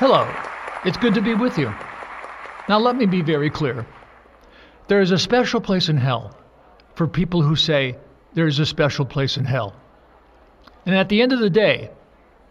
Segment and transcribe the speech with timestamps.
[0.00, 0.32] Hello,
[0.84, 1.74] it's good to be with you.
[2.68, 3.84] Now, let me be very clear.
[4.86, 6.36] There is a special place in hell
[6.94, 7.96] for people who say
[8.32, 9.74] there is a special place in hell.
[10.86, 11.90] And at the end of the day,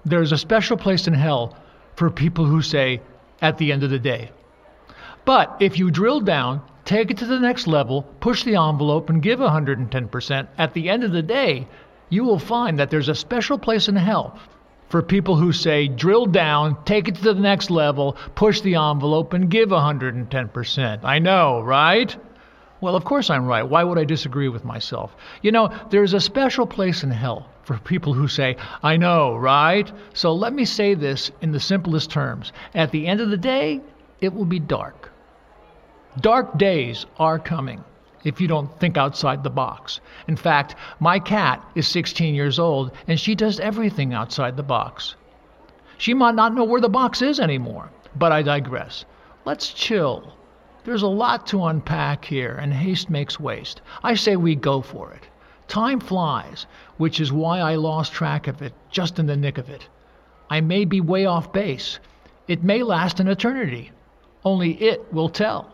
[0.04, 1.56] there is a special place in hell
[1.96, 3.00] for people who say
[3.42, 4.30] at the end of the day.
[5.24, 9.24] But if you drill down, take it to the next level, push the envelope, and
[9.24, 11.66] give 110%, at the end of the day,
[12.10, 14.38] you will find that there's a special place in hell
[14.90, 19.34] for people who say drill down, take it to the next level, push the envelope,
[19.34, 21.04] and give 110%.
[21.04, 22.16] I know, right?
[22.80, 23.64] Well, of course I'm right.
[23.64, 25.16] Why would I disagree with myself?
[25.42, 29.92] You know, there's a special place in hell for people who say, I know, right?
[30.14, 32.54] So let me say this in the simplest terms.
[32.76, 33.82] At the end of the day,
[34.22, 35.12] it will be dark.
[36.22, 37.84] Dark days are coming
[38.24, 40.00] if you don't think outside the box.
[40.28, 45.16] In fact, my cat is 16 years old and she does everything outside the box.
[45.98, 49.06] She might not know where the box is anymore, but I digress.
[49.46, 50.34] Let's chill.
[50.84, 53.82] There's a lot to unpack here, and haste makes waste.
[54.04, 55.28] I say we go for it.
[55.68, 56.66] Time flies,
[56.98, 59.90] which is why I lost track of it just in the nick of it.
[60.50, 62.00] I may be way off base.
[62.48, 63.92] It may last an eternity.
[64.46, 65.74] Only it will tell.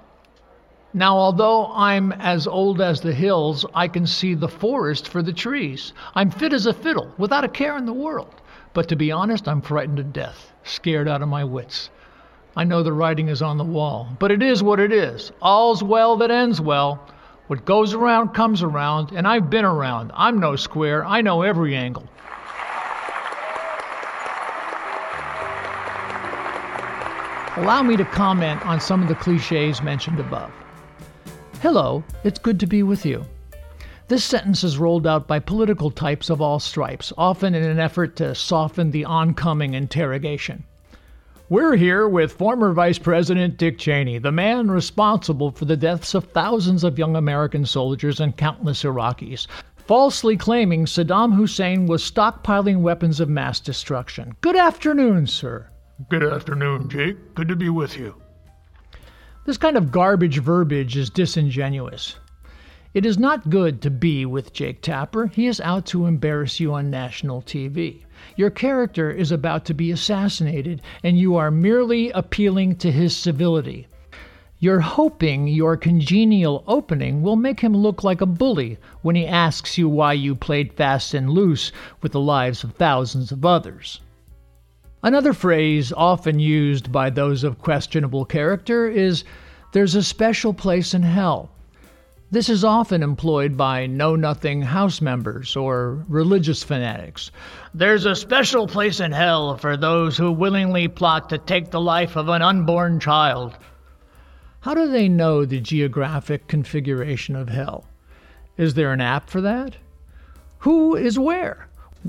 [0.96, 5.34] Now, although I'm as old as the hills, I can see the forest for the
[5.34, 5.92] trees.
[6.14, 8.36] I'm fit as a fiddle, without a care in the world.
[8.74, 11.90] But to be honest, I'm frightened to death, scared out of my wits.
[12.56, 15.32] I know the writing is on the wall, but it is what it is.
[15.42, 17.10] All's well that ends well.
[17.48, 20.12] What goes around comes around, and I've been around.
[20.14, 22.08] I'm no square, I know every angle.
[27.58, 30.52] Allow me to comment on some of the cliches mentioned above.
[31.64, 33.24] Hello, it's good to be with you.
[34.10, 38.18] This sentence is rolled out by political types of all stripes, often in an effort
[38.18, 40.66] to soften the oncoming interrogation.
[41.48, 46.26] We're here with former Vice President Dick Cheney, the man responsible for the deaths of
[46.26, 53.22] thousands of young American soldiers and countless Iraqis, falsely claiming Saddam Hussein was stockpiling weapons
[53.22, 54.36] of mass destruction.
[54.42, 55.70] Good afternoon, sir.
[56.10, 57.36] Good afternoon, Jake.
[57.36, 58.22] Good to be with you.
[59.46, 62.16] This kind of garbage verbiage is disingenuous.
[62.94, 65.28] It is not good to be with Jake Tapper.
[65.28, 68.04] He is out to embarrass you on national TV.
[68.38, 73.88] Your character is about to be assassinated, and you are merely appealing to his civility.
[74.60, 79.78] You're hoping your congenial opening will make him look like a bully when he asks
[79.78, 84.00] you why you played fast and loose with the lives of thousands of others.
[85.04, 89.26] Another phrase often used by those of questionable character is,
[89.74, 91.50] there's a special place in hell.
[92.32, 97.32] This is often employed by know nothing house members or religious fanatics.
[97.74, 102.16] There's a special place in hell for those who willingly plot to take the life
[102.16, 103.58] of an unborn child.
[104.62, 107.86] How do they know the geographic configuration of hell?
[108.56, 109.76] Is there an app for that?
[110.60, 111.68] Who is where?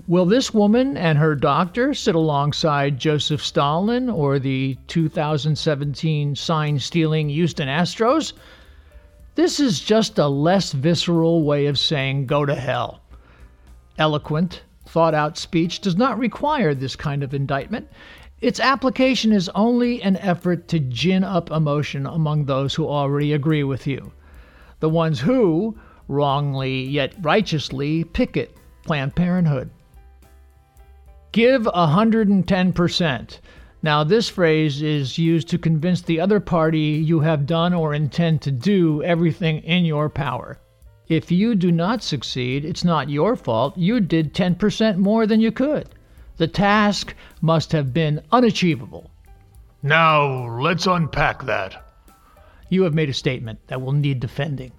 [0.08, 7.28] Will this woman and her doctor sit alongside Joseph Stalin or the 2017 sign stealing
[7.28, 8.32] Houston Astros?
[9.36, 13.02] This is just a less visceral way of saying go to hell.
[13.96, 17.88] Eloquent, thought out speech does not require this kind of indictment.
[18.40, 23.62] Its application is only an effort to gin up emotion among those who already agree
[23.62, 24.12] with you.
[24.80, 25.78] The ones who,
[26.08, 29.70] wrongly yet righteously, picket Planned Parenthood.
[31.34, 33.38] Give 110%.
[33.82, 38.40] Now, this phrase is used to convince the other party you have done or intend
[38.42, 40.60] to do everything in your power.
[41.08, 43.76] If you do not succeed, it's not your fault.
[43.76, 45.88] You did 10% more than you could.
[46.36, 49.10] The task must have been unachievable.
[49.82, 51.96] Now, let's unpack that.
[52.68, 54.70] You have made a statement that will need defending.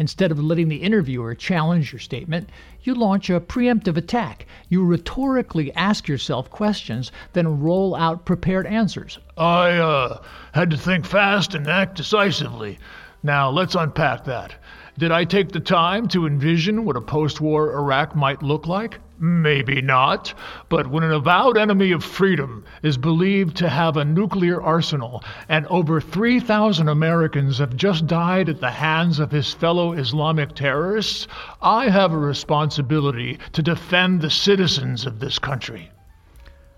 [0.00, 2.48] Instead of letting the interviewer challenge your statement,
[2.82, 4.46] you launch a preemptive attack.
[4.70, 9.18] You rhetorically ask yourself questions, then roll out prepared answers.
[9.36, 10.22] I uh,
[10.54, 12.78] had to think fast and act decisively.
[13.22, 14.54] Now, let's unpack that.
[15.00, 19.00] Did I take the time to envision what a post war Iraq might look like?
[19.18, 20.34] Maybe not.
[20.68, 25.66] But when an avowed enemy of freedom is believed to have a nuclear arsenal and
[25.68, 31.26] over 3,000 Americans have just died at the hands of his fellow Islamic terrorists,
[31.62, 35.90] I have a responsibility to defend the citizens of this country.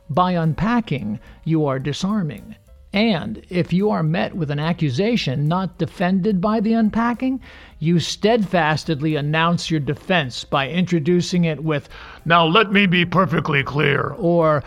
[0.08, 2.54] By unpacking, you are disarming.
[2.92, 7.40] And if you are met with an accusation not defended by the unpacking,
[7.78, 11.88] you steadfastly announce your defense by introducing it with,
[12.26, 14.62] Now let me be perfectly clear, or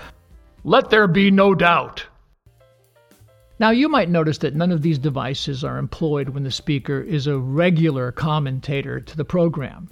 [0.64, 2.08] let there be no doubt.
[3.60, 7.26] Now, you might notice that none of these devices are employed when the speaker is
[7.26, 9.88] a regular commentator to the program.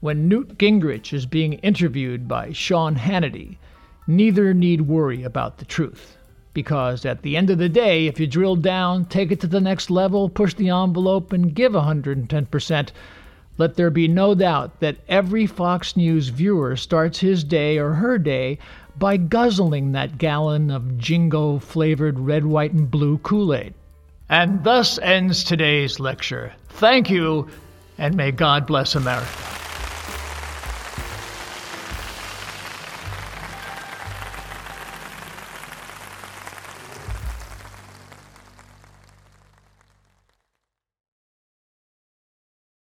[0.00, 3.56] When Newt Gingrich is being interviewed by Sean Hannity,
[4.06, 6.18] neither need worry about the truth.
[6.54, 9.60] Because at the end of the day, if you drill down, take it to the
[9.60, 12.90] next level, push the envelope, and give 110%,
[13.58, 18.18] let there be no doubt that every Fox News viewer starts his day or her
[18.18, 18.58] day
[18.98, 23.74] by guzzling that gallon of jingo flavored red, white, and blue Kool Aid.
[24.28, 26.52] And thus ends today's lecture.
[26.68, 27.48] Thank you,
[27.98, 29.51] and may God bless America.